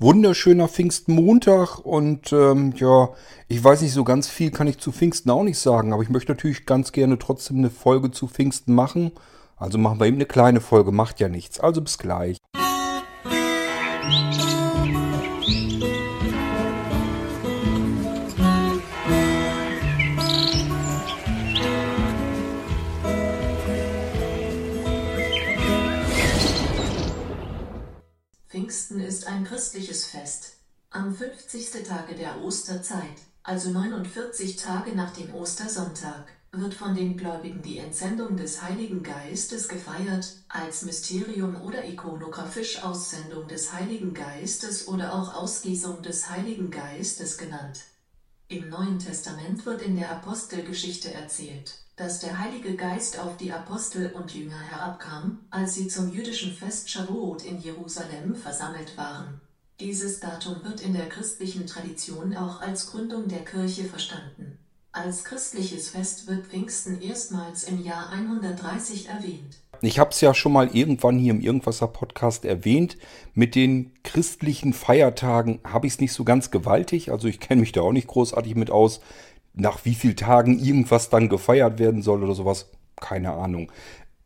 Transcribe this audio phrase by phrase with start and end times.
[0.00, 3.10] Wunderschöner Pfingstmontag und ähm, ja,
[3.46, 6.08] ich weiß nicht, so ganz viel kann ich zu Pfingsten auch nicht sagen, aber ich
[6.08, 9.12] möchte natürlich ganz gerne trotzdem eine Folge zu Pfingsten machen.
[9.56, 11.60] Also machen wir eben eine kleine Folge, macht ja nichts.
[11.60, 12.38] Also bis gleich.
[29.44, 30.56] Christliches Fest.
[30.90, 31.84] Am 50.
[31.86, 38.36] Tage der Osterzeit, also 49 Tage nach dem Ostersonntag, wird von den Gläubigen die Entsendung
[38.36, 46.02] des Heiligen Geistes gefeiert, als Mysterium oder ikonographisch Aussendung des Heiligen Geistes oder auch Ausgießung
[46.02, 47.80] des Heiligen Geistes genannt.
[48.48, 54.10] Im Neuen Testament wird in der Apostelgeschichte erzählt, dass der Heilige Geist auf die Apostel
[54.12, 59.40] und Jünger herabkam, als sie zum jüdischen Fest Shavuot in Jerusalem versammelt waren.
[59.78, 64.58] Dieses Datum wird in der christlichen Tradition auch als Gründung der Kirche verstanden.
[64.90, 69.60] Als christliches Fest wird Pfingsten erstmals im Jahr 130 erwähnt.
[69.80, 72.96] Ich habe es ja schon mal irgendwann hier im Irgendwasser Podcast erwähnt.
[73.34, 77.10] Mit den christlichen Feiertagen habe ich es nicht so ganz gewaltig.
[77.10, 79.00] Also ich kenne mich da auch nicht großartig mit aus.
[79.54, 83.70] Nach wie vielen Tagen irgendwas dann gefeiert werden soll oder sowas, keine Ahnung.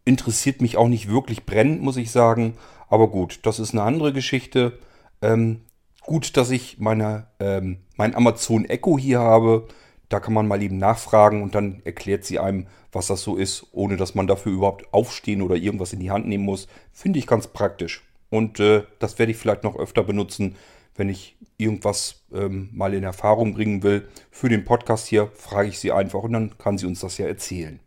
[0.04, 2.54] Interessiert mich auch nicht wirklich brennend, muss ich sagen.
[2.88, 4.78] Aber gut, das ist eine andere Geschichte.
[5.20, 5.60] Ähm,
[6.02, 9.68] gut, dass ich meine, ähm, mein Amazon Echo hier habe.
[10.08, 13.66] Da kann man mal eben nachfragen und dann erklärt sie einem, was das so ist,
[13.72, 16.66] ohne dass man dafür überhaupt aufstehen oder irgendwas in die Hand nehmen muss.
[16.92, 18.02] Finde ich ganz praktisch.
[18.30, 20.56] Und äh, das werde ich vielleicht noch öfter benutzen,
[20.98, 24.08] wenn ich irgendwas ähm, mal in Erfahrung bringen will.
[24.30, 27.26] Für den Podcast hier frage ich sie einfach und dann kann sie uns das ja
[27.26, 27.80] erzählen.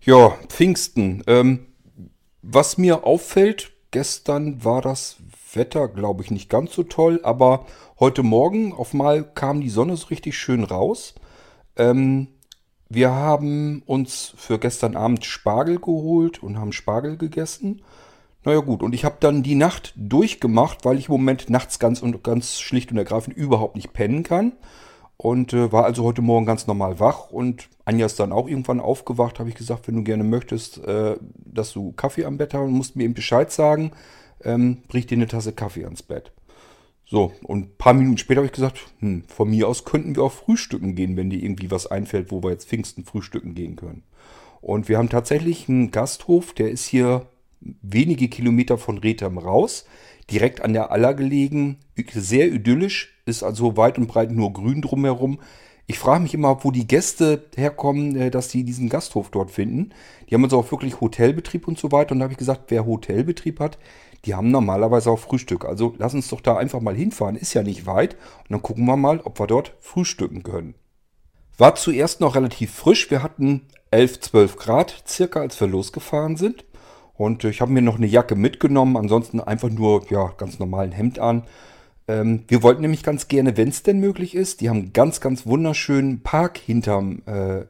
[0.00, 1.22] Ja, Pfingsten.
[1.26, 1.66] Ähm,
[2.42, 5.16] was mir auffällt, gestern war das
[5.52, 7.66] Wetter, glaube ich, nicht ganz so toll, aber
[7.98, 11.14] heute Morgen auf mal kam die Sonne so richtig schön raus.
[11.76, 12.28] Ähm,
[12.88, 17.82] wir haben uns für gestern Abend Spargel geholt und haben Spargel gegessen.
[18.44, 22.00] Naja gut, und ich habe dann die Nacht durchgemacht, weil ich im Moment nachts ganz
[22.00, 24.52] und ganz schlicht und ergreifend überhaupt nicht pennen kann.
[25.18, 27.28] Und äh, war also heute Morgen ganz normal wach.
[27.28, 31.16] Und Anja ist dann auch irgendwann aufgewacht, habe ich gesagt, wenn du gerne möchtest, äh,
[31.36, 33.92] dass du Kaffee am Bett hast, musst mir eben Bescheid sagen,
[34.42, 36.32] ähm, brich dir eine Tasse Kaffee ans Bett.
[37.04, 40.22] So, und ein paar Minuten später habe ich gesagt, hm, von mir aus könnten wir
[40.22, 44.04] auch frühstücken gehen, wenn dir irgendwie was einfällt, wo wir jetzt Pfingsten frühstücken gehen können.
[44.62, 47.26] Und wir haben tatsächlich einen Gasthof, der ist hier
[47.60, 49.84] wenige Kilometer von Rethem raus,
[50.30, 51.78] direkt an der Aller gelegen,
[52.12, 55.40] sehr idyllisch, ist also weit und breit nur grün drumherum.
[55.86, 59.90] Ich frage mich immer, wo die Gäste herkommen, äh, dass die diesen Gasthof dort finden.
[60.28, 62.12] Die haben also auch wirklich Hotelbetrieb und so weiter.
[62.12, 63.76] Und da habe ich gesagt, wer Hotelbetrieb hat,
[64.24, 65.64] die haben normalerweise auch Frühstück.
[65.64, 68.14] Also lass uns doch da einfach mal hinfahren, ist ja nicht weit.
[68.14, 70.74] Und dann gucken wir mal, ob wir dort frühstücken können.
[71.58, 73.10] War zuerst noch relativ frisch.
[73.10, 76.64] Wir hatten 11, 12 Grad circa, als wir losgefahren sind.
[77.20, 81.18] Und ich habe mir noch eine Jacke mitgenommen, ansonsten einfach nur ja, ganz normalen Hemd
[81.18, 81.42] an.
[82.08, 85.20] Ähm, wir wollten nämlich ganz gerne, wenn es denn möglich ist, die haben einen ganz,
[85.20, 87.66] ganz wunderschönen Park hinterm, äh,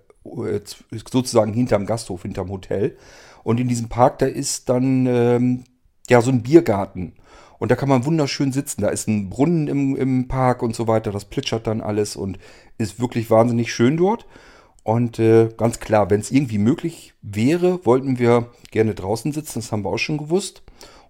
[1.11, 2.97] sozusagen hinterm Gasthof, hinterm Hotel.
[3.43, 5.65] Und in diesem Park, da ist dann ähm,
[6.09, 7.15] ja so ein Biergarten.
[7.59, 8.83] Und da kann man wunderschön sitzen.
[8.83, 11.11] Da ist ein Brunnen im, im Park und so weiter.
[11.11, 12.39] Das plätschert dann alles und
[12.79, 14.27] ist wirklich wahnsinnig schön dort.
[14.83, 19.61] Und äh, ganz klar, wenn es irgendwie möglich wäre, wollten wir gerne draußen sitzen.
[19.61, 20.63] Das haben wir auch schon gewusst.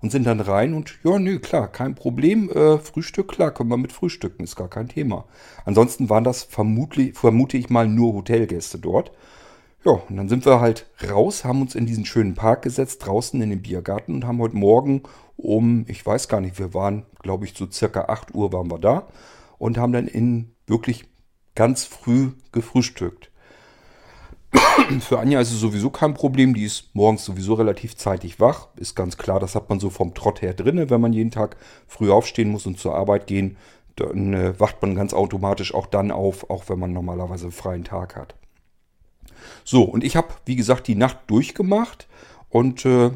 [0.02, 2.48] Und sind dann rein und ja, nö, klar, kein Problem.
[2.50, 5.26] Äh, Frühstück, klar, können wir mit frühstücken, ist gar kein Thema.
[5.66, 9.12] Ansonsten waren das vermutlich, vermute ich mal nur Hotelgäste dort.
[9.84, 13.40] Ja, und dann sind wir halt raus, haben uns in diesen schönen Park gesetzt, draußen
[13.42, 15.02] in den Biergarten und haben heute Morgen
[15.36, 18.78] um, ich weiß gar nicht, wir waren, glaube ich, so circa 8 Uhr waren wir
[18.78, 19.06] da
[19.58, 21.06] und haben dann in wirklich
[21.54, 23.29] ganz früh gefrühstückt.
[25.00, 28.68] Für Anja ist es sowieso kein Problem, die ist morgens sowieso relativ zeitig wach.
[28.76, 31.56] Ist ganz klar, das hat man so vom Trott her drinne, wenn man jeden Tag
[31.86, 33.56] früh aufstehen muss und zur Arbeit gehen,
[33.96, 37.84] dann äh, wacht man ganz automatisch auch dann auf, auch wenn man normalerweise einen freien
[37.84, 38.34] Tag hat.
[39.64, 42.08] So, und ich habe, wie gesagt, die Nacht durchgemacht
[42.48, 43.10] und äh,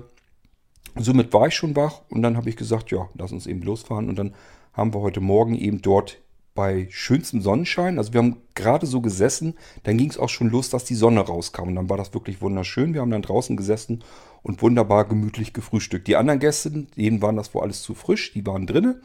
[0.97, 4.09] somit war ich schon wach und dann habe ich gesagt, ja, lass uns eben losfahren
[4.09, 4.35] und dann
[4.73, 6.19] haben wir heute Morgen eben dort
[6.55, 10.71] bei schönstem Sonnenschein, also wir haben gerade so gesessen, dann ging es auch schon los,
[10.71, 12.95] dass die Sonne rauskam und dann war das wirklich wunderschön.
[12.95, 14.05] Wir haben dann draußen gesessen
[14.43, 16.07] und wunderbar gemütlich gefrühstückt.
[16.07, 19.01] Die anderen Gäste, denen waren das wohl alles zu frisch, die waren drinnen.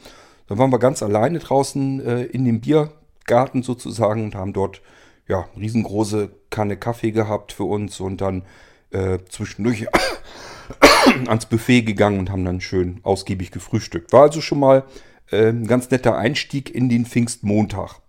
[0.48, 4.82] Dann waren wir ganz alleine draußen äh, in dem Biergarten sozusagen und haben dort
[5.28, 8.44] ja, riesengroße Kanne Kaffee gehabt für uns und dann
[8.92, 9.88] äh, zwischendurch
[11.28, 14.12] ans Buffet gegangen und haben dann schön ausgiebig gefrühstückt.
[14.12, 14.84] War also schon mal
[15.32, 18.02] ein ganz netter Einstieg in den Pfingstmontag.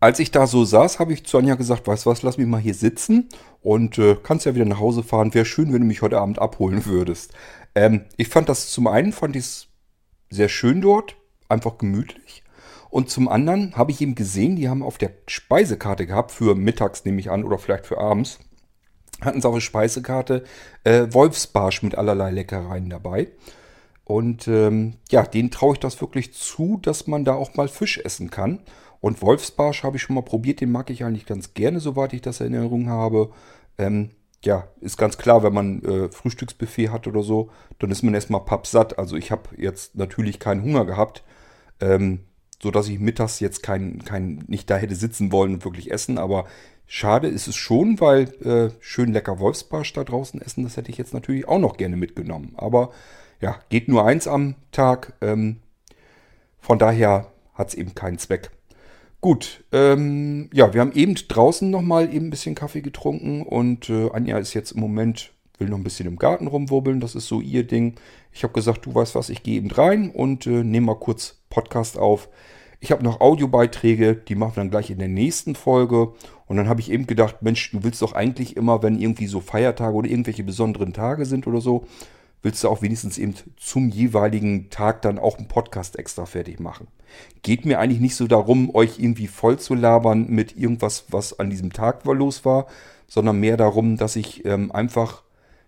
[0.00, 2.46] Als ich da so saß, habe ich zu Anja gesagt, weißt du was, lass mich
[2.46, 3.28] mal hier sitzen
[3.62, 5.32] und äh, kannst ja wieder nach Hause fahren.
[5.32, 7.32] Wäre schön, wenn du mich heute Abend abholen würdest.
[7.74, 9.68] Ähm, ich fand das zum einen, fand ich es
[10.28, 11.16] sehr schön dort,
[11.48, 12.42] einfach gemütlich.
[12.90, 17.04] Und zum anderen habe ich eben gesehen, die haben auf der Speisekarte gehabt, für mittags
[17.04, 18.38] nehme ich an oder vielleicht für abends,
[19.20, 20.44] hatten sie auf der Speisekarte
[20.84, 23.28] äh, Wolfsbarsch mit allerlei Leckereien dabei.
[24.04, 27.98] Und ähm, ja, denen traue ich das wirklich zu, dass man da auch mal Fisch
[27.98, 28.60] essen kann.
[29.00, 32.22] Und Wolfsbarsch habe ich schon mal probiert, den mag ich eigentlich ganz gerne, soweit ich
[32.22, 33.30] das in Erinnerung habe.
[33.78, 34.10] Ähm,
[34.44, 38.44] ja, ist ganz klar, wenn man äh, Frühstücksbuffet hat oder so, dann ist man erstmal
[38.44, 38.98] pappsatt.
[38.98, 41.24] Also ich habe jetzt natürlich keinen Hunger gehabt,
[41.80, 42.20] ähm,
[42.62, 46.18] sodass ich mittags jetzt kein, kein, nicht da hätte sitzen wollen und wirklich essen.
[46.18, 46.46] Aber
[46.86, 50.98] schade ist es schon, weil äh, schön lecker Wolfsbarsch da draußen essen, das hätte ich
[50.98, 52.52] jetzt natürlich auch noch gerne mitgenommen.
[52.56, 52.90] Aber
[53.40, 55.14] ja, geht nur eins am Tag.
[55.20, 55.60] Ähm,
[56.60, 58.50] von daher hat es eben keinen Zweck.
[59.20, 64.10] Gut, ähm, ja, wir haben eben draußen nochmal eben ein bisschen Kaffee getrunken und äh,
[64.10, 67.40] Anja ist jetzt im Moment, will noch ein bisschen im Garten rumwurbeln, das ist so
[67.40, 67.94] ihr Ding.
[68.32, 71.38] Ich habe gesagt, du weißt was, ich gehe eben rein und äh, nehme mal kurz
[71.48, 72.28] Podcast auf.
[72.80, 76.12] Ich habe noch Audiobeiträge, die machen wir dann gleich in der nächsten Folge.
[76.44, 79.40] Und dann habe ich eben gedacht, Mensch, du willst doch eigentlich immer, wenn irgendwie so
[79.40, 81.86] Feiertage oder irgendwelche besonderen Tage sind oder so,
[82.44, 86.88] willst du auch wenigstens eben zum jeweiligen Tag dann auch einen Podcast extra fertig machen.
[87.42, 91.48] Geht mir eigentlich nicht so darum, euch irgendwie voll zu labern mit irgendwas, was an
[91.48, 92.66] diesem Tag los war,
[93.08, 95.22] sondern mehr darum, dass ich ähm, einfach,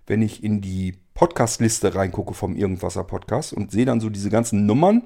[0.06, 4.66] wenn ich in die Podcast-Liste reingucke vom Irgendwasser Podcast und sehe dann so diese ganzen
[4.66, 5.04] Nummern,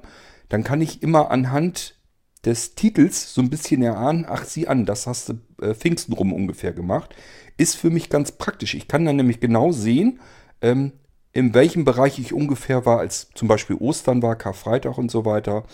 [0.49, 2.01] dann kann ich immer anhand
[2.45, 6.33] des Titels so ein bisschen erahnen, ach sieh an, das hast du äh, Pfingsten rum
[6.33, 7.15] ungefähr gemacht.
[7.59, 8.75] Ist für mich ganz praktisch.
[8.75, 10.19] Ich kann dann nämlich genau sehen,
[10.63, 10.93] ähm,
[11.33, 15.65] in welchem Bereich ich ungefähr war, als zum Beispiel Ostern war, Karfreitag und so weiter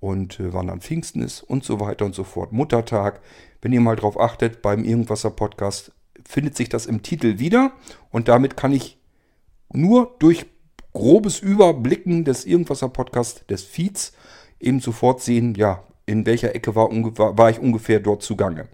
[0.00, 2.52] und äh, wann dann Pfingsten ist und so weiter und so fort.
[2.52, 3.20] Muttertag.
[3.60, 5.92] Wenn ihr mal drauf achtet, beim Irgendwasser Podcast
[6.26, 7.72] findet sich das im Titel wieder
[8.10, 8.98] und damit kann ich
[9.72, 10.46] nur durch
[10.92, 14.12] grobes Überblicken des Irgendwasser Podcast des Feeds
[14.60, 18.68] eben sofort sehen, ja, in welcher Ecke war, war ich ungefähr dort zugange.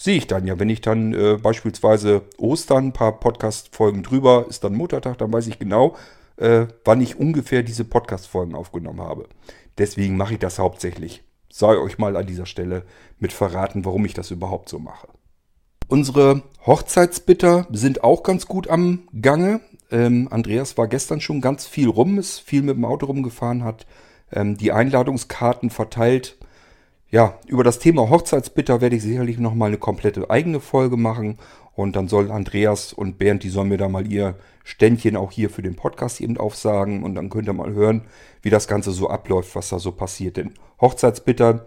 [0.00, 4.62] Sehe ich dann ja, wenn ich dann äh, beispielsweise Ostern, ein paar Podcast-Folgen drüber, ist
[4.62, 5.96] dann Muttertag, dann weiß ich genau,
[6.36, 9.26] äh, wann ich ungefähr diese Podcast-Folgen aufgenommen habe.
[9.76, 11.24] Deswegen mache ich das hauptsächlich.
[11.50, 12.84] Sei euch mal an dieser Stelle
[13.18, 15.08] mit verraten, warum ich das überhaupt so mache.
[15.88, 19.60] Unsere Hochzeitsbitter sind auch ganz gut am Gange.
[19.90, 23.84] Ähm, Andreas war gestern schon ganz viel rum, ist viel mit dem Auto rumgefahren, hat
[24.30, 26.36] ähm, die Einladungskarten verteilt.
[27.10, 31.38] Ja, über das Thema Hochzeitsbitter werde ich sicherlich nochmal eine komplette eigene Folge machen.
[31.74, 35.48] Und dann soll Andreas und Bernd, die sollen mir da mal ihr Ständchen auch hier
[35.48, 37.02] für den Podcast eben aufsagen.
[37.02, 38.02] Und dann könnt ihr mal hören,
[38.42, 40.36] wie das Ganze so abläuft, was da so passiert.
[40.36, 41.66] Denn Hochzeitsbitter,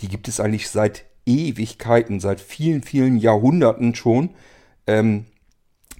[0.00, 4.30] die gibt es eigentlich seit Ewigkeiten, seit vielen, vielen Jahrhunderten schon.
[4.86, 5.24] Ähm,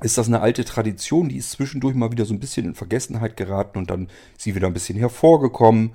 [0.02, 3.36] ist das eine alte Tradition, die ist zwischendurch mal wieder so ein bisschen in Vergessenheit
[3.36, 5.92] geraten und dann ist sie wieder ein bisschen hervorgekommen.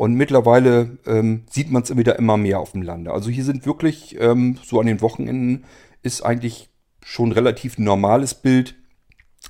[0.00, 3.12] Und mittlerweile ähm, sieht man es wieder immer mehr auf dem Lande.
[3.12, 5.64] Also hier sind wirklich, ähm, so an den Wochenenden,
[6.02, 6.70] ist eigentlich
[7.04, 8.76] schon relativ normales Bild,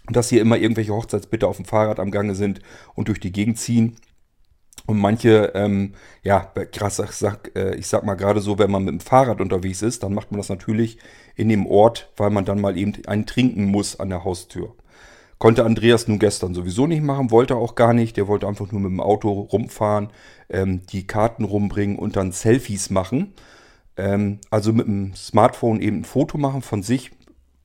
[0.08, 2.62] dass hier immer irgendwelche Hochzeitsbitte auf dem Fahrrad am Gange sind
[2.97, 3.94] und durch die Gegend ziehen.
[4.87, 5.94] Und manche, ähm,
[6.25, 6.41] ja,
[6.73, 9.83] krass, ich sag, äh, ich sag mal gerade so, wenn man mit dem Fahrrad unterwegs
[9.83, 10.99] ist, dann macht man das natürlich
[11.37, 14.75] in dem Ort, weil man dann mal eben einen trinken muss an der Haustür.
[15.40, 18.18] Konnte Andreas nun gestern sowieso nicht machen, wollte auch gar nicht.
[18.18, 20.11] Der wollte einfach nur mit dem Auto rumfahren,
[20.50, 23.32] ähm, die Karten rumbringen und dann Selfies machen.
[23.97, 27.12] Ähm, also mit dem Smartphone eben ein Foto machen von sich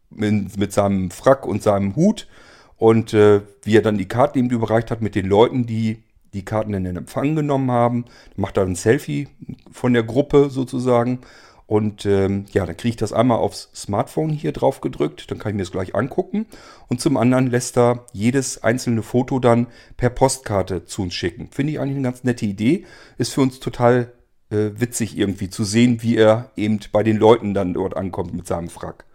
[0.09, 2.29] mit, mit seinem Frack und seinem Hut.
[2.77, 6.01] Und äh, wie er dann die Karten eben überreicht hat mit den Leuten, die
[6.33, 8.05] die Karten in den Empfang genommen haben,
[8.37, 9.27] macht er ein Selfie
[9.69, 11.19] von der Gruppe sozusagen
[11.67, 15.51] und ähm, ja, dann kriege ich das einmal aufs Smartphone hier drauf gedrückt, dann kann
[15.51, 16.45] ich mir das gleich angucken.
[16.87, 19.67] Und zum anderen lässt er jedes einzelne Foto dann
[19.97, 21.49] per Postkarte zu uns schicken.
[21.51, 22.85] Finde ich eigentlich eine ganz nette Idee.
[23.17, 24.11] Ist für uns total
[24.51, 28.45] äh, witzig irgendwie zu sehen, wie er eben bei den Leuten dann dort ankommt mit
[28.45, 29.05] seinem Frack.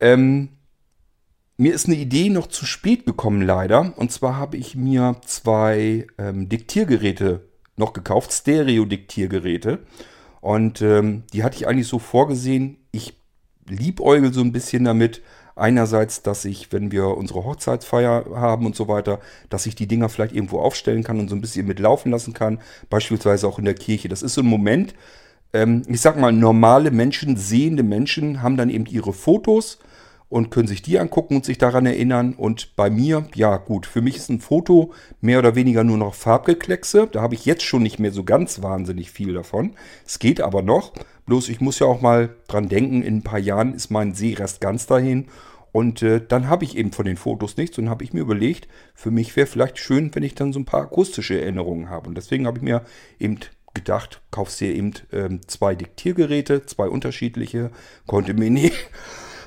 [0.00, 0.48] Ähm,
[1.56, 3.96] mir ist eine Idee noch zu spät gekommen leider.
[3.96, 9.86] Und zwar habe ich mir zwei ähm, Diktiergeräte noch gekauft, Stereo-Diktiergeräte.
[10.44, 12.76] Und ähm, die hatte ich eigentlich so vorgesehen.
[12.90, 13.14] Ich
[13.66, 15.22] liebäugel so ein bisschen damit.
[15.56, 20.10] Einerseits, dass ich, wenn wir unsere Hochzeitsfeier haben und so weiter, dass ich die Dinger
[20.10, 22.60] vielleicht irgendwo aufstellen kann und so ein bisschen mitlaufen lassen kann.
[22.90, 24.08] Beispielsweise auch in der Kirche.
[24.08, 24.94] Das ist so ein Moment,
[25.54, 29.78] ähm, ich sag mal, normale Menschen, sehende Menschen haben dann eben ihre Fotos
[30.34, 32.34] und können sich die angucken und sich daran erinnern.
[32.34, 36.14] Und bei mir, ja gut, für mich ist ein Foto mehr oder weniger nur noch
[36.14, 37.06] Farbgekleckse.
[37.06, 39.76] Da habe ich jetzt schon nicht mehr so ganz wahnsinnig viel davon.
[40.04, 40.92] Es geht aber noch.
[41.26, 44.60] Bloß ich muss ja auch mal dran denken, in ein paar Jahren ist mein Seerest
[44.60, 45.26] ganz dahin.
[45.70, 48.66] Und äh, dann habe ich eben von den Fotos nichts und habe ich mir überlegt,
[48.92, 52.08] für mich wäre vielleicht schön, wenn ich dann so ein paar akustische Erinnerungen habe.
[52.08, 52.82] Und deswegen habe ich mir
[53.20, 53.38] eben
[53.72, 57.70] gedacht, kaufst dir eben ähm, zwei Diktiergeräte, zwei unterschiedliche,
[58.08, 58.74] konnte mir nicht,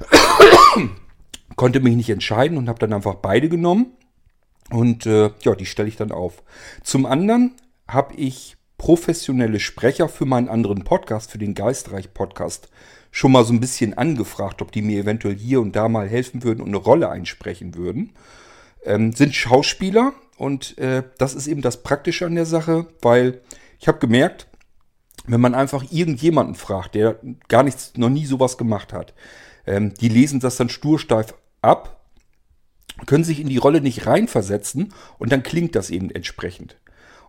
[1.55, 3.87] konnte mich nicht entscheiden und habe dann einfach beide genommen.
[4.69, 6.43] Und äh, ja, die stelle ich dann auf.
[6.83, 7.53] Zum anderen
[7.87, 12.69] habe ich professionelle Sprecher für meinen anderen Podcast, für den Geistreich-Podcast,
[13.11, 16.43] schon mal so ein bisschen angefragt, ob die mir eventuell hier und da mal helfen
[16.43, 18.13] würden und eine Rolle einsprechen würden.
[18.83, 23.41] Ähm, sind Schauspieler und äh, das ist eben das Praktische an der Sache, weil
[23.79, 24.47] ich habe gemerkt,
[25.25, 29.13] wenn man einfach irgendjemanden fragt, der gar nichts, noch nie sowas gemacht hat,
[29.67, 31.97] ähm, die lesen das dann stursteif ab,
[33.05, 36.77] können sich in die Rolle nicht reinversetzen und dann klingt das eben entsprechend.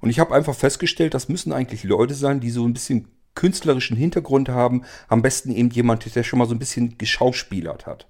[0.01, 3.97] Und ich habe einfach festgestellt, das müssen eigentlich Leute sein, die so ein bisschen künstlerischen
[3.97, 4.85] Hintergrund haben.
[5.09, 8.09] Am besten eben jemand, der schon mal so ein bisschen geschauspielert hat.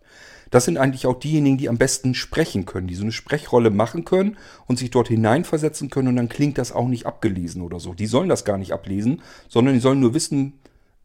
[0.51, 4.07] Das sind eigentlich auch diejenigen, die am besten sprechen können, die so eine Sprechrolle machen
[4.07, 7.93] können und sich dort hineinversetzen können und dann klingt das auch nicht abgelesen oder so.
[7.93, 10.55] Die sollen das gar nicht ablesen, sondern die sollen nur wissen,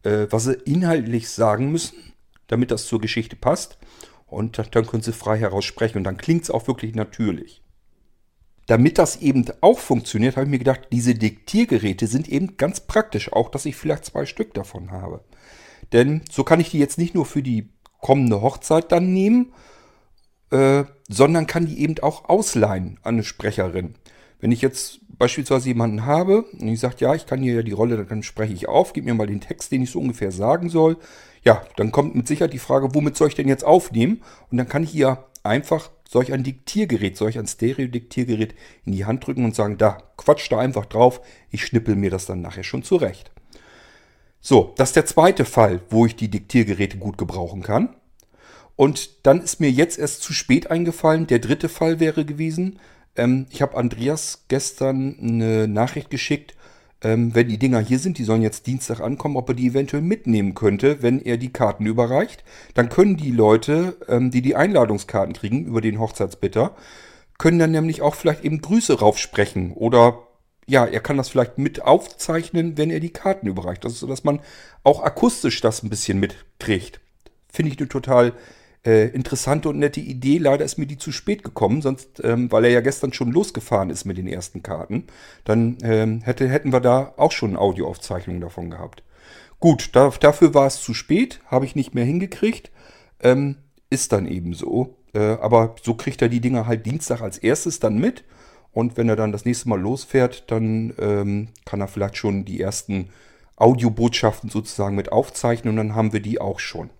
[0.02, 2.13] äh, was sie inhaltlich sagen müssen
[2.46, 3.78] damit das zur Geschichte passt.
[4.26, 7.62] Und dann können Sie frei heraus sprechen und dann klingt es auch wirklich natürlich.
[8.66, 13.32] Damit das eben auch funktioniert, habe ich mir gedacht, diese Diktiergeräte sind eben ganz praktisch,
[13.32, 15.22] auch dass ich vielleicht zwei Stück davon habe.
[15.92, 17.68] Denn so kann ich die jetzt nicht nur für die
[18.00, 19.52] kommende Hochzeit dann nehmen,
[20.50, 23.94] äh, sondern kann die eben auch ausleihen an eine Sprecherin.
[24.40, 27.72] Wenn ich jetzt beispielsweise jemanden habe und ich sage, ja, ich kann hier ja die
[27.72, 30.68] Rolle, dann spreche ich auf, gib mir mal den Text, den ich so ungefähr sagen
[30.68, 30.96] soll.
[31.44, 34.22] Ja, dann kommt mit Sicherheit die Frage, womit soll ich denn jetzt aufnehmen?
[34.50, 38.54] Und dann kann ich ihr einfach solch ein Diktiergerät, solch ein Stereo-Diktiergerät
[38.84, 42.26] in die Hand drücken und sagen, da, quatsch da einfach drauf, ich schnippel mir das
[42.26, 43.30] dann nachher schon zurecht.
[44.40, 47.94] So, das ist der zweite Fall, wo ich die Diktiergeräte gut gebrauchen kann.
[48.76, 52.78] Und dann ist mir jetzt erst zu spät eingefallen, der dritte Fall wäre gewesen,
[53.16, 56.54] ähm, ich habe Andreas gestern eine Nachricht geschickt,
[57.02, 60.02] ähm, wenn die Dinger hier sind, die sollen jetzt Dienstag ankommen, ob er die eventuell
[60.02, 62.44] mitnehmen könnte, wenn er die Karten überreicht.
[62.72, 66.74] Dann können die Leute, ähm, die die Einladungskarten kriegen über den Hochzeitsbitter,
[67.38, 70.18] können dann nämlich auch vielleicht eben Grüße raufsprechen oder
[70.66, 73.84] ja, er kann das vielleicht mit aufzeichnen, wenn er die Karten überreicht.
[73.84, 74.40] Das ist so, dass man
[74.82, 77.00] auch akustisch das ein bisschen mitkriegt.
[77.52, 78.32] Finde ich eine total
[78.84, 80.38] äh, interessante und nette Idee.
[80.38, 83.90] Leider ist mir die zu spät gekommen, sonst, ähm, weil er ja gestern schon losgefahren
[83.90, 85.04] ist mit den ersten Karten.
[85.44, 89.02] Dann ähm, hätte, hätten wir da auch schon Audioaufzeichnungen davon gehabt.
[89.60, 92.70] Gut, da, dafür war es zu spät, habe ich nicht mehr hingekriegt.
[93.20, 93.56] Ähm,
[93.90, 94.96] ist dann eben so.
[95.14, 98.24] Äh, aber so kriegt er die Dinger halt Dienstag als erstes dann mit.
[98.72, 102.60] Und wenn er dann das nächste Mal losfährt, dann ähm, kann er vielleicht schon die
[102.60, 103.08] ersten
[103.56, 106.90] Audiobotschaften sozusagen mit aufzeichnen und dann haben wir die auch schon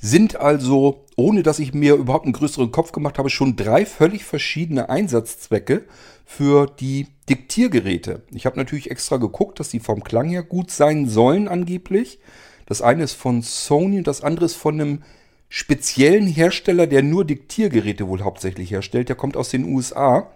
[0.00, 4.24] sind also, ohne dass ich mir überhaupt einen größeren Kopf gemacht habe, schon drei völlig
[4.24, 5.84] verschiedene Einsatzzwecke
[6.24, 8.22] für die Diktiergeräte.
[8.30, 12.20] Ich habe natürlich extra geguckt, dass die vom Klang her gut sein sollen angeblich.
[12.66, 15.02] Das eine ist von Sony und das andere ist von einem
[15.48, 19.08] speziellen Hersteller, der nur Diktiergeräte wohl hauptsächlich herstellt.
[19.08, 20.30] Der kommt aus den USA.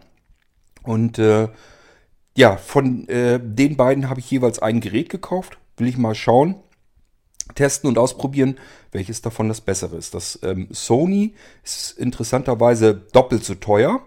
[0.83, 1.49] Und äh,
[2.37, 5.59] ja, von äh, den beiden habe ich jeweils ein Gerät gekauft.
[5.77, 6.57] Will ich mal schauen,
[7.55, 8.59] testen und ausprobieren,
[8.91, 10.15] welches davon das bessere ist.
[10.15, 14.01] Das ähm, Sony ist interessanterweise doppelt so teuer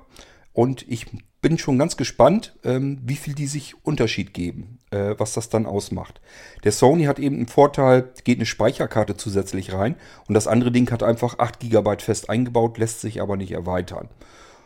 [0.53, 1.07] und ich
[1.41, 5.67] bin schon ganz gespannt, ähm, wie viel die sich Unterschied geben, äh, was das dann
[5.67, 6.19] ausmacht.
[6.63, 9.95] Der Sony hat eben einen Vorteil, geht eine Speicherkarte zusätzlich rein
[10.27, 14.09] und das andere Ding hat einfach 8 GB fest eingebaut, lässt sich aber nicht erweitern.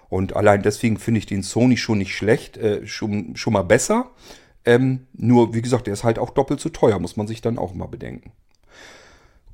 [0.07, 4.11] Und allein deswegen finde ich den Sony schon nicht schlecht, äh, schon, schon mal besser.
[4.63, 7.57] Ähm, nur, wie gesagt, der ist halt auch doppelt so teuer, muss man sich dann
[7.57, 8.31] auch mal bedenken.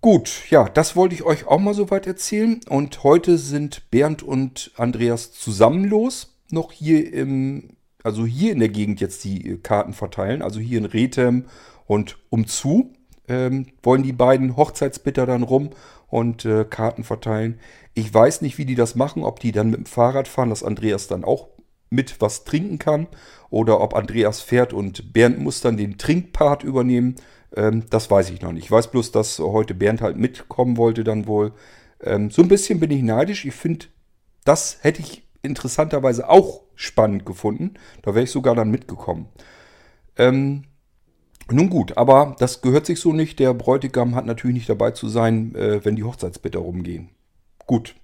[0.05, 2.59] Gut, ja, das wollte ich euch auch mal soweit erzählen.
[2.69, 6.37] Und heute sind Bernd und Andreas zusammen los.
[6.51, 7.69] Noch hier im,
[8.03, 10.43] also hier in der Gegend jetzt die äh, Karten verteilen.
[10.43, 11.45] Also hier in Rethem
[11.87, 12.93] und umzu
[13.27, 15.71] ähm, wollen die beiden Hochzeitsbitter dann rum
[16.05, 17.59] und äh, Karten verteilen.
[17.95, 20.63] Ich weiß nicht, wie die das machen, ob die dann mit dem Fahrrad fahren, dass
[20.63, 21.47] Andreas dann auch
[21.89, 23.07] mit was trinken kann
[23.49, 27.15] oder ob Andreas fährt und Bernd muss dann den Trinkpart übernehmen.
[27.55, 28.65] Ähm, das weiß ich noch nicht.
[28.65, 31.53] Ich weiß bloß, dass heute Bernd halt mitkommen wollte dann wohl.
[32.01, 33.45] Ähm, so ein bisschen bin ich neidisch.
[33.45, 33.87] Ich finde,
[34.43, 37.75] das hätte ich interessanterweise auch spannend gefunden.
[38.01, 39.27] Da wäre ich sogar dann mitgekommen.
[40.17, 40.63] Ähm,
[41.49, 43.39] nun gut, aber das gehört sich so nicht.
[43.39, 47.09] Der Bräutigam hat natürlich nicht dabei zu sein, äh, wenn die Hochzeitsbitter rumgehen.
[47.65, 47.95] gut.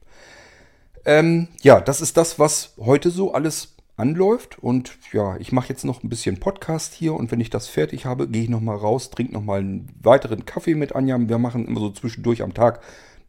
[1.03, 4.59] Ähm, ja, das ist das, was heute so alles anläuft.
[4.59, 8.05] Und ja, ich mache jetzt noch ein bisschen Podcast hier und wenn ich das fertig
[8.05, 11.17] habe, gehe ich nochmal raus, trinke nochmal einen weiteren Kaffee mit Anja.
[11.19, 12.81] Wir machen immer so zwischendurch am Tag,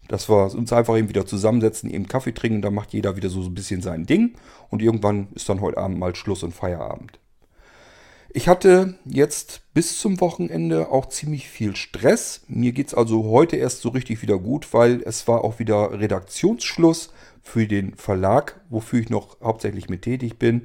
[0.08, 2.62] dass wir uns einfach eben wieder zusammensetzen, eben Kaffee trinken.
[2.62, 4.34] Da macht jeder wieder so ein bisschen sein Ding.
[4.70, 7.21] Und irgendwann ist dann heute Abend mal Schluss und Feierabend.
[8.34, 12.40] Ich hatte jetzt bis zum Wochenende auch ziemlich viel Stress.
[12.48, 16.00] Mir geht es also heute erst so richtig wieder gut, weil es war auch wieder
[16.00, 17.12] Redaktionsschluss
[17.42, 20.62] für den Verlag, wofür ich noch hauptsächlich mit tätig bin.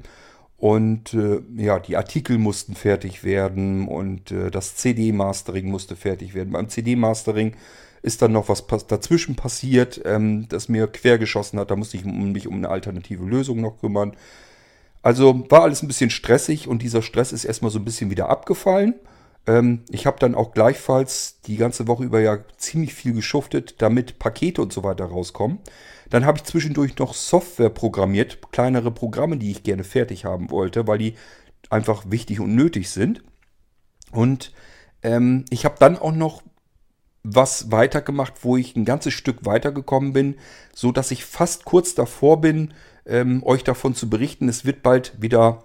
[0.56, 6.54] Und äh, ja, die Artikel mussten fertig werden und äh, das CD-Mastering musste fertig werden.
[6.54, 7.54] Beim CD-Mastering
[8.00, 11.70] ist dann noch was dazwischen passiert, ähm, das mir quergeschossen hat.
[11.70, 14.16] Da musste ich mich um eine alternative Lösung noch kümmern.
[15.02, 18.28] Also war alles ein bisschen stressig und dieser Stress ist erstmal so ein bisschen wieder
[18.28, 18.94] abgefallen.
[19.46, 24.18] Ähm, ich habe dann auch gleichfalls die ganze Woche über ja ziemlich viel geschuftet, damit
[24.18, 25.58] Pakete und so weiter rauskommen.
[26.10, 30.86] Dann habe ich zwischendurch noch Software programmiert, kleinere Programme, die ich gerne fertig haben wollte,
[30.86, 31.14] weil die
[31.70, 33.22] einfach wichtig und nötig sind.
[34.10, 34.52] Und
[35.02, 36.42] ähm, ich habe dann auch noch
[37.22, 40.36] was weitergemacht, wo ich ein ganzes Stück weitergekommen bin,
[40.74, 42.72] so dass ich fast kurz davor bin,
[43.08, 44.48] ähm, euch davon zu berichten.
[44.48, 45.64] Es wird bald wieder,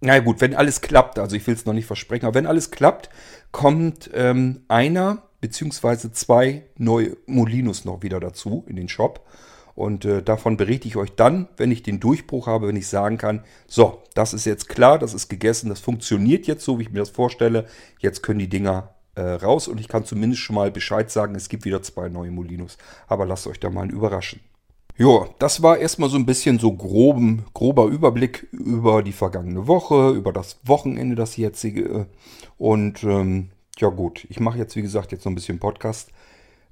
[0.00, 2.70] na gut, wenn alles klappt, also ich will es noch nicht versprechen, aber wenn alles
[2.70, 3.10] klappt,
[3.52, 9.26] kommt ähm, einer beziehungsweise zwei neue Molinos noch wieder dazu in den Shop.
[9.74, 13.18] Und äh, davon berichte ich euch dann, wenn ich den Durchbruch habe, wenn ich sagen
[13.18, 16.90] kann, so, das ist jetzt klar, das ist gegessen, das funktioniert jetzt so, wie ich
[16.90, 17.66] mir das vorstelle.
[17.98, 21.50] Jetzt können die Dinger äh, raus und ich kann zumindest schon mal Bescheid sagen, es
[21.50, 22.78] gibt wieder zwei neue Molinos.
[23.06, 24.40] Aber lasst euch da mal überraschen.
[24.98, 30.12] Ja, das war erstmal so ein bisschen so groben, grober Überblick über die vergangene Woche,
[30.12, 32.06] über das Wochenende, das jetzige.
[32.56, 36.12] Und ähm, ja gut, ich mache jetzt wie gesagt jetzt noch ein bisschen Podcast.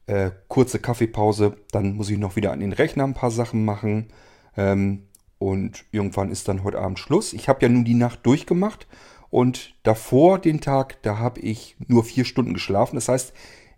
[0.07, 4.09] Äh, kurze Kaffeepause, dann muss ich noch wieder an den Rechner ein paar Sachen machen.
[4.57, 5.02] Ähm,
[5.38, 7.35] und irgendwann ist dann heute Abend Schluss.
[7.35, 8.87] Ich habe ja nun die Nacht durchgemacht
[9.28, 12.95] und davor den Tag, da habe ich nur vier Stunden geschlafen.
[12.95, 13.35] Das heißt,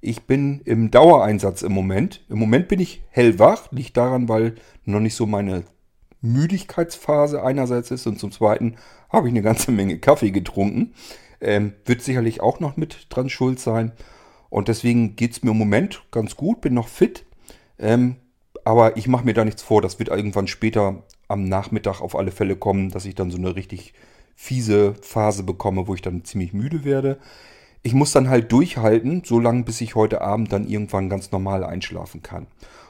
[0.07, 2.25] ich bin im Dauereinsatz im Moment.
[2.29, 3.73] Im Moment bin ich hellwach.
[3.73, 5.65] Liegt daran, weil noch nicht so meine
[6.21, 8.77] Müdigkeitsphase einerseits ist und zum Zweiten
[9.11, 10.95] habe ich eine ganze Menge Kaffee getrunken.
[11.41, 13.93] Ähm, wird sicherlich auch noch mit dran schuld sein.
[14.49, 17.27] Und deswegen geht es mir im Moment ganz gut, bin noch fit.
[17.79, 18.17] Ähm,
[18.65, 19.83] aber ich mache mir da nichts vor.
[19.83, 23.57] Das wird irgendwann später am Nachmittag auf alle Fälle kommen, dass ich dann so eine
[23.57, 23.93] richtig
[24.37, 27.19] fiese Phase bekomme, wo ich dann ziemlich müde werde
[27.87, 31.63] ich muss dann halt durchhalten, so lange, bis ich heute Abend dann irgendwann ganz normal
[31.63, 32.49] einschlafen kann.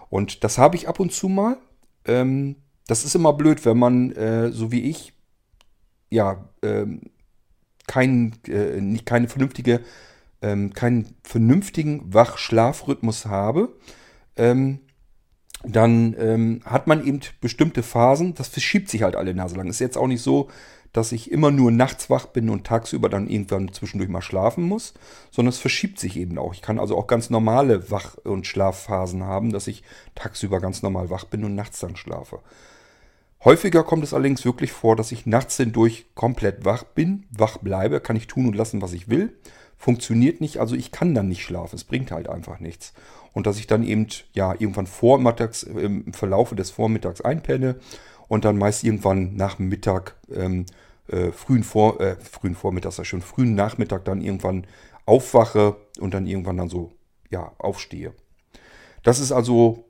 [0.08, 1.58] Und das habe ich ab und zu mal.
[2.06, 2.56] Ähm,
[2.86, 5.12] das ist immer blöd, wenn man, äh, so wie ich,
[6.08, 7.02] ja, ähm,
[7.86, 9.82] kein, äh, nicht keine vernünftige,
[10.40, 13.76] ähm, keinen vernünftigen Wach-Schlafrhythmus habe.
[14.34, 14.80] Ähm,
[15.62, 19.68] dann ähm, hat man eben bestimmte Phasen, das verschiebt sich halt alle Nase lang.
[19.68, 20.48] Ist jetzt auch nicht so,
[20.92, 24.94] dass ich immer nur nachts wach bin und tagsüber dann irgendwann zwischendurch mal schlafen muss,
[25.30, 26.54] sondern es verschiebt sich eben auch.
[26.54, 29.82] Ich kann also auch ganz normale Wach- und Schlafphasen haben, dass ich
[30.14, 32.40] tagsüber ganz normal wach bin und nachts dann schlafe.
[33.44, 38.00] Häufiger kommt es allerdings wirklich vor, dass ich nachts hindurch komplett wach bin, wach bleibe,
[38.00, 39.36] kann ich tun und lassen, was ich will.
[39.78, 41.76] Funktioniert nicht, also ich kann dann nicht schlafen.
[41.76, 42.94] Es bringt halt einfach nichts.
[43.34, 47.76] Und dass ich dann eben ja irgendwann vormittags im Verlaufe des Vormittags einpenne
[48.28, 50.66] und dann meist irgendwann nach Mittag ähm,
[51.08, 54.66] äh, frühen, Vor äh, frühen Vormittag, schon frühen Nachmittag dann irgendwann
[55.04, 56.92] aufwache und dann irgendwann dann so,
[57.30, 58.12] ja, aufstehe.
[59.02, 59.84] Das ist also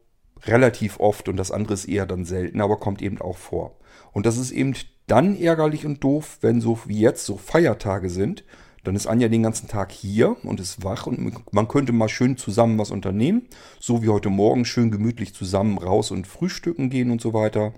[0.45, 3.79] relativ oft und das andere ist eher dann selten, aber kommt eben auch vor.
[4.13, 4.75] Und das ist eben
[5.07, 8.45] dann ärgerlich und doof, wenn so wie jetzt so Feiertage sind.
[8.85, 12.37] Dann ist Anja den ganzen Tag hier und ist wach und man könnte mal schön
[12.37, 13.49] zusammen was unternehmen.
[13.81, 17.73] So wie heute Morgen schön gemütlich zusammen raus und frühstücken gehen und so weiter.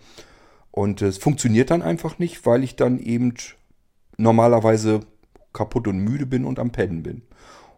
[0.78, 3.34] Und es funktioniert dann einfach nicht, weil ich dann eben
[4.16, 5.00] normalerweise
[5.52, 7.22] kaputt und müde bin und am Pennen bin.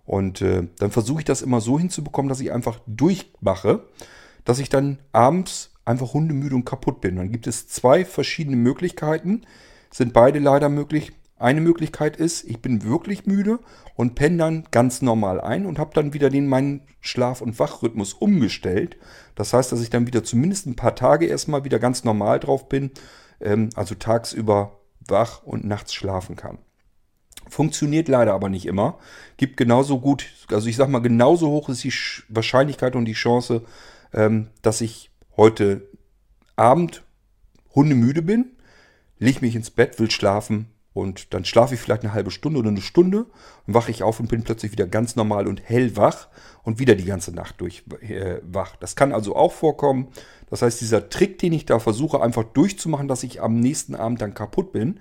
[0.05, 3.89] Und äh, dann versuche ich das immer so hinzubekommen, dass ich einfach durchmache,
[4.45, 7.17] dass ich dann abends einfach hundemüde und kaputt bin.
[7.17, 9.47] Dann gibt es zwei verschiedene Möglichkeiten,
[9.91, 11.13] sind beide leider möglich.
[11.41, 13.61] Eine Möglichkeit ist, ich bin wirklich müde
[13.95, 18.13] und penne dann ganz normal ein und habe dann wieder den meinen Schlaf- und Wachrhythmus
[18.13, 18.99] umgestellt.
[19.37, 22.69] Das heißt, dass ich dann wieder zumindest ein paar Tage erstmal wieder ganz normal drauf
[22.69, 22.91] bin,
[23.41, 26.59] ähm, also tagsüber wach und nachts schlafen kann.
[27.49, 28.99] Funktioniert leider aber nicht immer.
[29.39, 31.95] Gibt genauso gut, also ich sag mal, genauso hoch ist die
[32.29, 33.63] Wahrscheinlichkeit und die Chance,
[34.13, 35.89] ähm, dass ich heute
[36.55, 37.03] Abend
[37.75, 38.57] hundemüde bin,
[39.19, 40.67] leg mich ins Bett, will schlafen
[41.01, 43.25] Und dann schlafe ich vielleicht eine halbe Stunde oder eine Stunde.
[43.67, 46.29] Dann wache ich auf und bin plötzlich wieder ganz normal und hellwach
[46.63, 48.77] und wieder die ganze Nacht durch äh, wach.
[48.77, 50.09] Das kann also auch vorkommen.
[50.51, 54.21] Das heißt, dieser Trick, den ich da versuche einfach durchzumachen, dass ich am nächsten Abend
[54.21, 55.01] dann kaputt bin,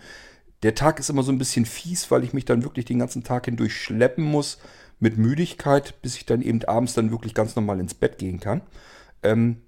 [0.64, 3.26] der Tag ist immer so ein bisschen fies, weil ich mich dann wirklich den ganzen
[3.26, 4.60] Tag hindurch schleppen muss
[5.00, 8.62] mit Müdigkeit, bis ich dann eben abends dann wirklich ganz normal ins Bett gehen kann.
[9.22, 9.62] Ähm,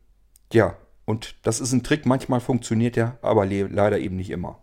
[0.53, 4.60] ja, und das ist ein Trick, manchmal funktioniert er, aber leider eben nicht immer.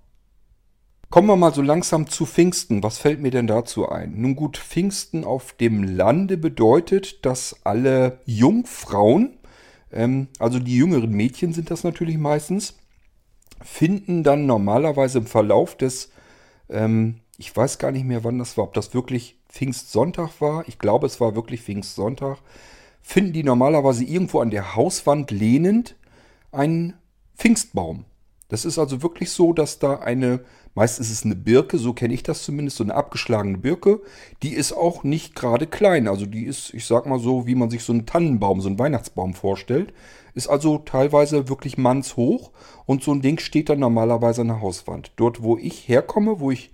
[1.10, 2.82] Kommen wir mal so langsam zu Pfingsten.
[2.82, 4.20] Was fällt mir denn dazu ein?
[4.20, 9.38] Nun gut, Pfingsten auf dem Lande bedeutet, dass alle Jungfrauen,
[9.90, 12.76] ähm, also die jüngeren Mädchen sind das natürlich meistens,
[13.62, 16.10] finden dann normalerweise im Verlauf des,
[16.68, 20.68] ähm, ich weiß gar nicht mehr, wann das war, ob das wirklich Pfingstsonntag war.
[20.68, 22.36] Ich glaube, es war wirklich Pfingstsonntag.
[23.00, 25.96] Finden die normalerweise irgendwo an der Hauswand lehnend
[26.52, 26.92] einen
[27.34, 28.04] Pfingstbaum.
[28.48, 30.40] Das ist also wirklich so, dass da eine
[30.78, 34.00] Meist ist es eine Birke, so kenne ich das zumindest, so eine abgeschlagene Birke.
[34.44, 36.06] Die ist auch nicht gerade klein.
[36.06, 38.78] Also die ist, ich sag mal so, wie man sich so einen Tannenbaum, so einen
[38.78, 39.92] Weihnachtsbaum vorstellt.
[40.34, 42.52] Ist also teilweise wirklich mannshoch.
[42.86, 45.10] Und so ein Ding steht dann normalerweise an der Hauswand.
[45.16, 46.70] Dort, wo ich herkomme, wo ich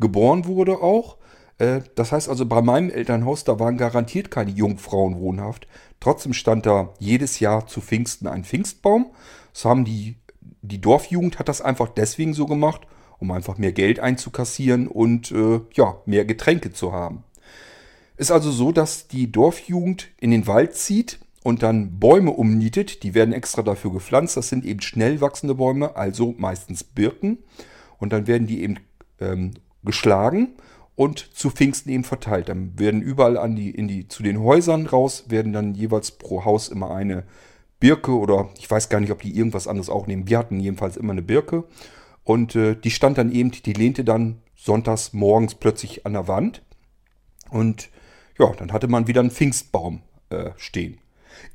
[0.00, 1.16] geboren wurde auch.
[1.58, 5.68] Äh, das heißt also, bei meinem Elternhaus, da waren garantiert keine Jungfrauen wohnhaft.
[6.00, 9.12] Trotzdem stand da jedes Jahr zu Pfingsten ein Pfingstbaum.
[9.52, 10.16] Das haben die,
[10.62, 12.88] die Dorfjugend hat das einfach deswegen so gemacht,
[13.24, 17.24] um einfach mehr Geld einzukassieren und äh, ja, mehr Getränke zu haben.
[18.16, 23.02] Ist also so, dass die Dorfjugend in den Wald zieht und dann Bäume umnietet.
[23.02, 24.36] Die werden extra dafür gepflanzt.
[24.36, 27.38] Das sind eben schnell wachsende Bäume, also meistens Birken.
[27.98, 28.76] Und dann werden die eben
[29.20, 30.50] ähm, geschlagen
[30.94, 32.48] und zu Pfingsten eben verteilt.
[32.48, 36.44] Dann werden überall an die, in die, zu den Häusern raus, werden dann jeweils pro
[36.44, 37.24] Haus immer eine
[37.80, 40.28] Birke oder ich weiß gar nicht, ob die irgendwas anderes auch nehmen.
[40.28, 41.64] Wir hatten jedenfalls immer eine Birke.
[42.24, 46.62] Und äh, die stand dann eben, die lehnte dann sonntags morgens plötzlich an der Wand.
[47.50, 47.90] Und
[48.38, 50.98] ja, dann hatte man wieder einen Pfingstbaum äh, stehen.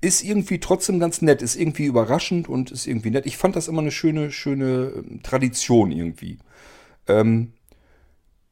[0.02, 3.26] Ist irgendwie trotzdem ganz nett, ist irgendwie überraschend und ist irgendwie nett.
[3.26, 6.38] Ich fand das immer eine schöne, schöne ähm, Tradition irgendwie.
[7.08, 7.54] Ähm,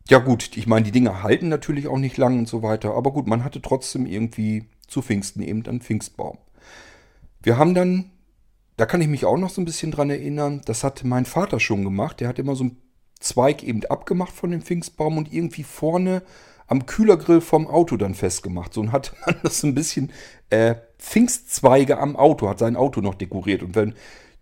[0.09, 2.93] ja gut, ich meine, die Dinge halten natürlich auch nicht lang und so weiter.
[2.95, 6.37] Aber gut, man hatte trotzdem irgendwie zu Pfingsten eben einen Pfingstbaum.
[7.43, 8.11] Wir haben dann
[8.77, 10.61] da kann ich mich auch noch so ein bisschen dran erinnern.
[10.65, 12.19] Das hat mein Vater schon gemacht.
[12.19, 12.77] Der hat immer so einen
[13.19, 16.21] Zweig eben abgemacht von dem Pfingstbaum und irgendwie vorne
[16.67, 18.73] am Kühlergrill vom Auto dann festgemacht.
[18.73, 20.11] So und hat man das so ein bisschen
[20.51, 23.63] äh, Pfingstzweige am Auto, hat sein Auto noch dekoriert.
[23.63, 23.95] Und wenn,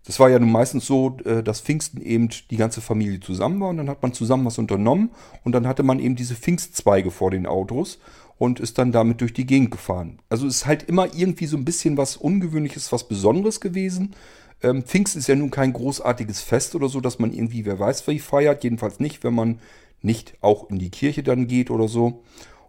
[0.04, 3.70] das war ja nun meistens so, äh, dass Pfingsten eben die ganze Familie zusammen war
[3.70, 5.10] und dann hat man zusammen was unternommen
[5.44, 7.98] und dann hatte man eben diese Pfingstzweige vor den Autos
[8.38, 10.18] und ist dann damit durch die Gegend gefahren.
[10.28, 14.14] Also ist halt immer irgendwie so ein bisschen was Ungewöhnliches, was Besonderes gewesen.
[14.62, 18.06] Ähm, Pfingst ist ja nun kein großartiges Fest oder so, dass man irgendwie, wer weiß,
[18.08, 18.64] wie feiert.
[18.64, 19.60] Jedenfalls nicht, wenn man
[20.02, 22.22] nicht auch in die Kirche dann geht oder so.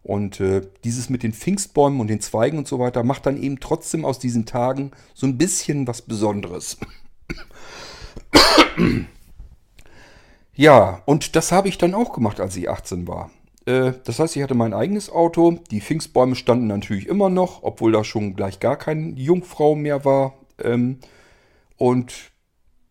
[0.04, 3.60] Und äh, dieses mit den Pfingstbäumen und den Zweigen und so weiter macht dann eben
[3.60, 6.78] trotzdem aus diesen Tagen so ein bisschen was Besonderes.
[10.56, 13.32] ja, und das habe ich dann auch gemacht, als ich 18 war.
[13.68, 15.60] Äh, das heißt, ich hatte mein eigenes Auto.
[15.70, 20.34] Die Pfingstbäume standen natürlich immer noch, obwohl da schon gleich gar keine Jungfrau mehr war.
[20.64, 21.00] Ähm,
[21.76, 22.32] und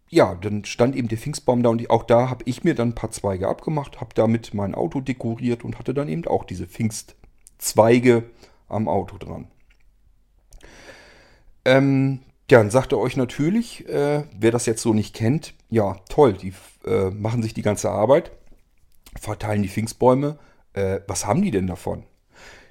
[0.08, 2.94] ja, dann stand eben der Pfingstbaum da und auch da habe ich mir dann ein
[2.94, 8.24] paar Zweige abgemacht, habe damit mein Auto dekoriert und hatte dann eben auch diese Pfingstzweige
[8.68, 9.48] am Auto dran.
[11.64, 15.96] Ähm, ja, dann sagt er euch natürlich, äh, wer das jetzt so nicht kennt, ja,
[16.08, 16.52] toll, die
[16.86, 18.30] äh, machen sich die ganze Arbeit,
[19.18, 20.38] verteilen die Pfingstbäume,
[20.76, 22.04] äh, was haben die denn davon?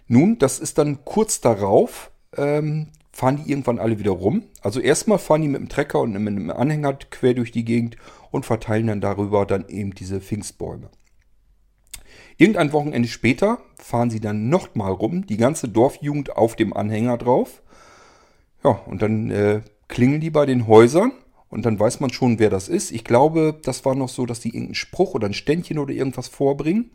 [0.08, 4.44] Nun, das ist dann kurz darauf, ähm, fahren die irgendwann alle wieder rum.
[4.62, 7.98] Also erstmal fahren die mit dem Trecker und mit einem Anhänger quer durch die Gegend
[8.32, 10.89] und verteilen dann darüber dann eben diese Pfingstbäume.
[12.38, 17.63] Irgendein Wochenende später fahren sie dann nochmal rum, die ganze Dorfjugend auf dem Anhänger drauf.
[18.63, 21.13] Ja, und dann äh, klingeln die bei den Häusern
[21.48, 22.91] und dann weiß man schon, wer das ist.
[22.91, 26.28] Ich glaube, das war noch so, dass die irgendeinen Spruch oder ein Ständchen oder irgendwas
[26.28, 26.91] vorbringen.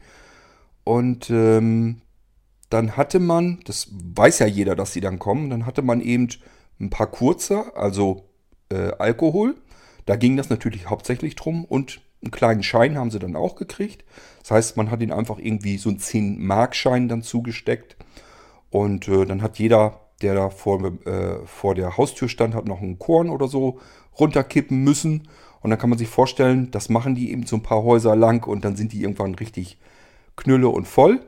[0.85, 2.03] Und ähm,
[2.71, 6.29] dann hatte man, das weiß ja jeder, dass sie dann kommen, dann hatte man eben
[6.81, 8.25] ein paar kurze, also
[8.71, 9.57] äh, Alkohol.
[10.07, 14.05] Da ging das natürlich hauptsächlich drum und einen kleinen Schein haben sie dann auch gekriegt.
[14.41, 17.97] Das heißt, man hat ihnen einfach irgendwie so einen 10-Mark-Schein dann zugesteckt.
[18.71, 22.83] Und äh, dann hat jeder, der da vor, äh, vor der Haustür stand, hat noch
[22.83, 23.81] einen Korn oder so
[24.19, 25.29] runterkippen müssen.
[25.61, 28.47] Und dann kann man sich vorstellen, das machen die eben so ein paar Häuser lang
[28.47, 29.79] und dann sind die irgendwann richtig
[30.41, 31.21] Knülle und voll.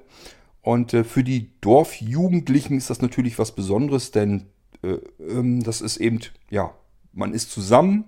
[0.61, 4.47] Und äh, für die Dorfjugendlichen ist das natürlich was Besonderes, denn
[4.83, 6.21] äh, ähm, das ist eben,
[6.51, 6.75] ja,
[7.13, 8.05] man ist zusammen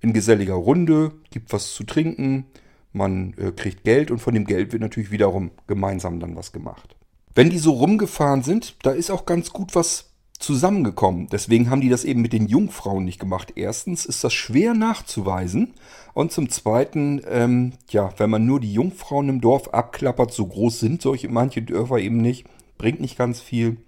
[0.00, 2.46] in geselliger Runde, gibt was zu trinken,
[2.92, 6.96] man äh, kriegt Geld und von dem Geld wird natürlich wiederum gemeinsam dann was gemacht.
[7.34, 11.28] Wenn die so rumgefahren sind, da ist auch ganz gut was zusammengekommen.
[11.30, 13.52] Deswegen haben die das eben mit den Jungfrauen nicht gemacht.
[13.56, 15.74] Erstens ist das schwer nachzuweisen.
[16.14, 20.80] Und zum Zweiten, ähm, ja, wenn man nur die Jungfrauen im Dorf abklappert, so groß
[20.80, 22.46] sind solche manche Dörfer eben nicht,
[22.78, 23.78] bringt nicht ganz viel.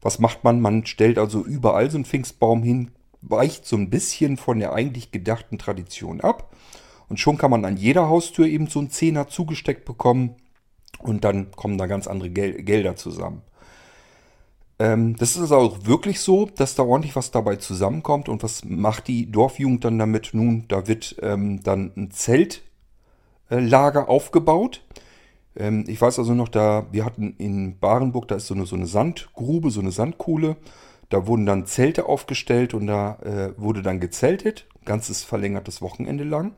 [0.00, 0.60] Was macht man?
[0.60, 2.90] Man stellt also überall so einen Pfingstbaum hin,
[3.22, 6.54] weicht so ein bisschen von der eigentlich gedachten Tradition ab.
[7.08, 10.36] Und schon kann man an jeder Haustür eben so einen Zehner zugesteckt bekommen.
[10.98, 13.42] Und dann kommen da ganz andere Gel Gelder zusammen.
[14.78, 18.28] Ähm, das ist also auch wirklich so, dass da ordentlich was dabei zusammenkommt.
[18.28, 20.30] Und was macht die Dorfjugend dann damit?
[20.32, 24.82] Nun, da wird ähm, dann ein Zeltlager äh, aufgebaut.
[25.56, 28.76] Ähm, ich weiß also noch, da wir hatten in Barenburg, da ist so eine, so
[28.76, 30.56] eine Sandgrube, so eine Sandkuhle.
[31.08, 36.54] Da wurden dann Zelte aufgestellt und da äh, wurde dann gezeltet, ganzes verlängertes Wochenende lang.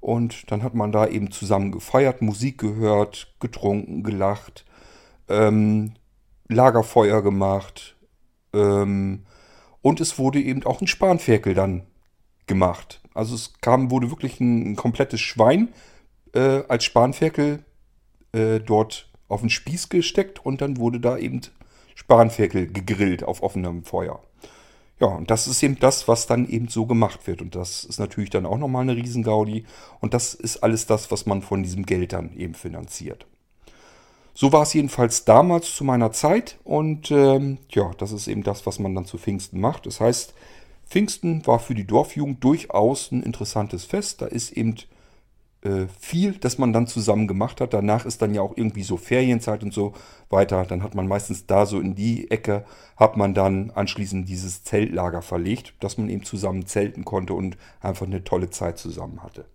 [0.00, 4.66] Und dann hat man da eben zusammen gefeiert, Musik gehört, getrunken, gelacht.
[5.30, 5.94] Ähm,
[6.48, 7.96] Lagerfeuer gemacht.
[8.52, 9.24] Ähm,
[9.82, 11.82] und es wurde eben auch ein Spanferkel dann
[12.46, 13.00] gemacht.
[13.14, 15.68] Also es kam, wurde wirklich ein, ein komplettes Schwein
[16.34, 17.64] äh, als Spanferkel
[18.32, 21.40] äh, dort auf den Spieß gesteckt und dann wurde da eben
[21.94, 24.20] Spanferkel gegrillt auf offenem Feuer.
[25.00, 27.42] Ja, und das ist eben das, was dann eben so gemacht wird.
[27.42, 29.64] Und das ist natürlich dann auch nochmal eine Riesengaudi.
[30.00, 33.26] Und das ist alles das, was man von diesem Geld dann eben finanziert.
[34.34, 38.66] So war es jedenfalls damals zu meiner Zeit und ähm, ja, das ist eben das,
[38.66, 39.86] was man dann zu Pfingsten macht.
[39.86, 40.34] Das heißt,
[40.86, 44.22] Pfingsten war für die Dorfjugend durchaus ein interessantes Fest.
[44.22, 44.74] Da ist eben
[45.62, 47.74] äh, viel, das man dann zusammen gemacht hat.
[47.74, 49.94] Danach ist dann ja auch irgendwie so Ferienzeit und so
[50.30, 50.64] weiter.
[50.64, 52.64] Dann hat man meistens da so in die Ecke,
[52.96, 58.06] hat man dann anschließend dieses Zeltlager verlegt, dass man eben zusammen zelten konnte und einfach
[58.06, 59.46] eine tolle Zeit zusammen hatte.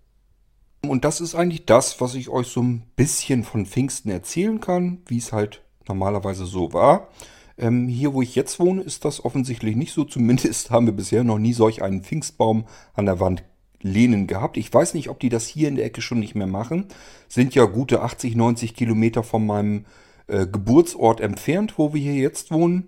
[0.88, 5.00] Und das ist eigentlich das, was ich euch so ein bisschen von Pfingsten erzählen kann,
[5.08, 7.10] wie es halt normalerweise so war.
[7.58, 10.06] Ähm, hier, wo ich jetzt wohne, ist das offensichtlich nicht so.
[10.06, 13.44] Zumindest haben wir bisher noch nie solch einen Pfingstbaum an der Wand
[13.82, 14.58] lehnen gehabt.
[14.58, 16.86] Ich weiß nicht, ob die das hier in der Ecke schon nicht mehr machen.
[17.28, 19.86] Sind ja gute 80, 90 Kilometer von meinem
[20.28, 22.88] äh, Geburtsort entfernt, wo wir hier jetzt wohnen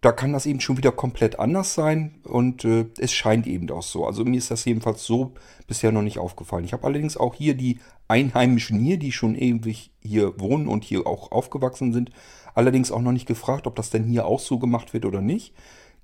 [0.00, 3.82] da kann das eben schon wieder komplett anders sein und äh, es scheint eben auch
[3.82, 4.06] so.
[4.06, 5.34] Also mir ist das jedenfalls so
[5.66, 6.64] bisher noch nicht aufgefallen.
[6.64, 11.06] Ich habe allerdings auch hier die Einheimischen hier, die schon ewig hier wohnen und hier
[11.06, 12.10] auch aufgewachsen sind,
[12.54, 15.54] allerdings auch noch nicht gefragt, ob das denn hier auch so gemacht wird oder nicht.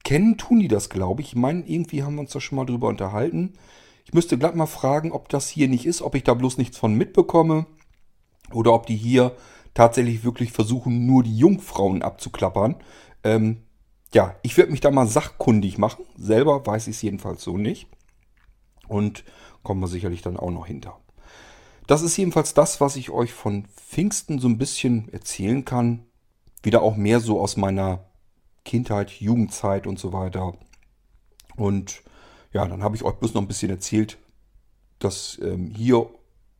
[0.04, 1.28] Kennen tun die das, glaube ich.
[1.28, 3.54] Ich meine, irgendwie haben wir uns da schon mal drüber unterhalten.
[4.04, 6.76] Ich müsste glatt mal fragen, ob das hier nicht ist, ob ich da bloß nichts
[6.76, 7.66] von mitbekomme
[8.52, 9.34] oder ob die hier
[9.74, 12.76] tatsächlich wirklich versuchen, nur die Jungfrauen abzuklappern.
[13.24, 13.62] Ähm,
[14.14, 16.04] ja, ich werde mich da mal sachkundig machen.
[16.16, 17.88] Selber weiß ich es jedenfalls so nicht.
[18.88, 19.24] Und
[19.62, 20.98] kommen wir sicherlich dann auch noch hinter.
[21.86, 26.04] Das ist jedenfalls das, was ich euch von Pfingsten so ein bisschen erzählen kann.
[26.62, 28.04] Wieder auch mehr so aus meiner
[28.64, 30.54] Kindheit, Jugendzeit und so weiter.
[31.56, 32.02] Und
[32.52, 34.18] ja, dann habe ich euch bloß noch ein bisschen erzählt,
[34.98, 36.08] dass ähm, hier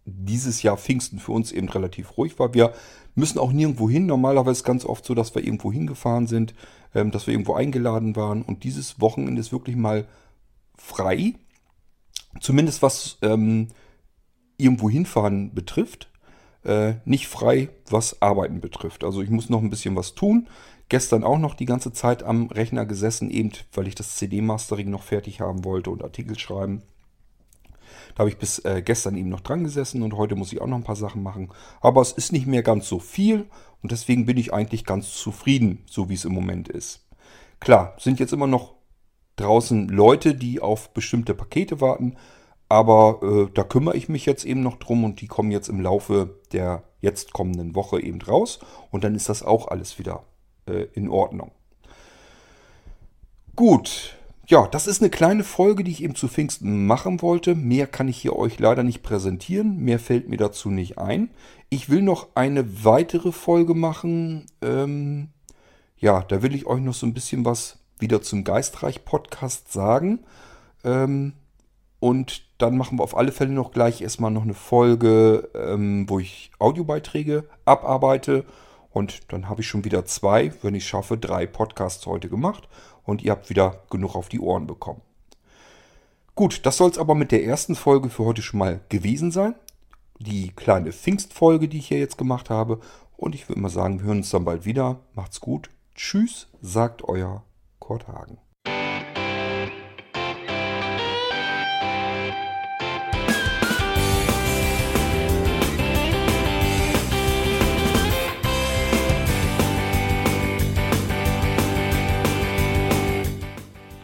[0.07, 2.55] dieses Jahr Pfingsten für uns eben relativ ruhig war.
[2.55, 2.73] Wir
[3.17, 4.07] müssen auch nirgendwo hin.
[4.07, 6.55] Normalerweise ist ganz oft so, dass wir irgendwo hingefahren sind,
[6.95, 8.43] ähm, dass wir irgendwo eingeladen waren.
[8.43, 10.07] Und dieses Wochenende ist wirklich mal
[10.77, 11.35] frei.
[12.41, 13.69] Zumindest was ähm,
[14.57, 16.09] irgendwo hinfahren betrifft.
[16.65, 19.03] Äh, nicht frei, was Arbeiten betrifft.
[19.03, 20.49] Also ich muss noch ein bisschen was tun.
[20.89, 25.03] Gestern auch noch die ganze Zeit am Rechner gesessen, eben weil ich das CD-Mastering noch
[25.03, 26.83] fertig haben wollte und Artikel schreiben.
[28.15, 30.67] Da habe ich bis äh, gestern eben noch dran gesessen und heute muss ich auch
[30.67, 31.51] noch ein paar Sachen machen.
[31.81, 33.47] Aber es ist nicht mehr ganz so viel
[33.83, 37.07] und deswegen bin ich eigentlich ganz zufrieden, so wie es im Moment ist.
[37.61, 38.75] Klar, sind jetzt immer noch
[39.37, 42.17] draußen Leute, die auf bestimmte Pakete warten,
[42.69, 45.81] aber äh, da kümmere ich mich jetzt eben noch drum und die kommen jetzt im
[45.81, 48.59] Laufe der jetzt kommenden Woche eben raus
[48.91, 50.25] und dann ist das auch alles wieder
[50.67, 51.53] äh, in Ordnung.
[53.55, 54.16] Gut,
[54.49, 57.57] ja, das ist eine kleine Folge, die ich eben zu Pfingsten machen wollte.
[57.57, 59.79] Mehr kann ich hier euch leider nicht präsentieren.
[59.79, 61.31] Mehr fällt mir dazu nicht ein.
[61.69, 64.47] Ich will noch eine weitere Folge machen.
[64.63, 65.31] Ähm,
[65.99, 70.21] ja, da will ich euch noch so ein bisschen was wieder zum Geistreich-Podcast sagen.
[70.85, 71.33] Ähm,
[71.99, 76.21] und dann machen wir auf alle Fälle noch gleich erstmal noch eine Folge, ähm, wo
[76.21, 78.45] ich Audiobeiträge abarbeite.
[78.91, 82.69] Und dann habe ich schon wieder zwei, wenn ich schaffe, drei Podcasts heute gemacht
[83.07, 85.01] und ihr habt wieder genug auf die Ohren bekommen.
[86.35, 89.55] Gut, das soll es aber mit der ersten Folge für heute schon mal gewesen sein.
[90.19, 92.81] Die kleine Pfingstfolge, die ich hier jetzt gemacht habe.
[93.17, 95.01] Und ich würde mal sagen, wir hören uns dann bald wieder.
[95.15, 95.71] Macht's gut.
[95.95, 97.43] Tschüss, sagt euer
[97.79, 98.39] Kurt Hagen.